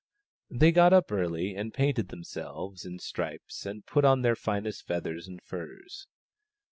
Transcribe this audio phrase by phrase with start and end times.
[0.49, 5.27] They got up early and painted themselves in stripes and put on their finest feathers
[5.27, 6.07] and furs.